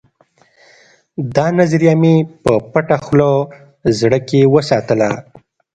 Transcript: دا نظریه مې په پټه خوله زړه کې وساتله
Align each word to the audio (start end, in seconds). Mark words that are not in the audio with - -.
دا 1.35 1.45
نظریه 1.59 1.93
مې 2.01 2.15
په 2.43 2.53
پټه 2.71 2.97
خوله 3.05 3.31
زړه 3.99 4.19
کې 4.27 4.41
وساتله 4.53 5.09